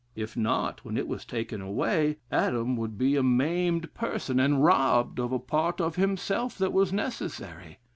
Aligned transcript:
If 0.15 0.35
not, 0.35 0.83
when 0.83 0.97
it 0.97 1.07
was 1.07 1.25
taken 1.25 1.61
away, 1.61 2.17
Adam 2.31 2.75
would 2.75 2.97
be 2.97 3.15
a 3.15 3.21
maimed 3.21 3.93
person, 3.93 4.39
and 4.39 4.63
robbed 4.63 5.19
of 5.19 5.31
a 5.31 5.37
part 5.37 5.79
of 5.79 5.95
himself 5.95 6.57
that 6.57 6.73
was 6.73 6.91
necessary. 6.91 7.77